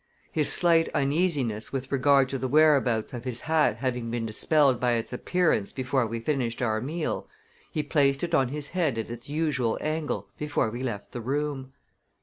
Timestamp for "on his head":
8.33-8.97